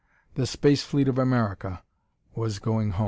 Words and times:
The 0.33 0.47
Space 0.47 0.81
Fleet 0.83 1.07
of 1.07 1.19
America 1.19 1.83
was 2.33 2.57
going 2.57 2.89
home. 2.89 2.99